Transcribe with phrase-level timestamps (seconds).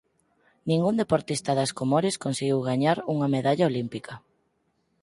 [0.69, 4.13] Ningún deportista das Comores conseguiu gañar unha medalla olímpica.